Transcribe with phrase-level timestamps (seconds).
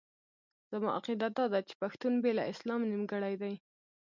[0.71, 3.55] زما عقیده داده چې پښتون بې له اسلام نیمګړی دی.